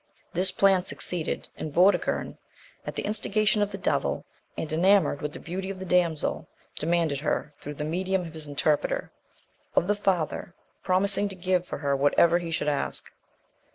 [0.33, 2.39] This plan succeeded; and Vortigern,
[2.87, 4.25] at the instigation of the devil,
[4.57, 8.47] and enamoured with the beauty of the damsel, demanded her, through the medium of his
[8.47, 9.11] interpreter,
[9.75, 13.11] of the father, promising to give for her whatever he should ask.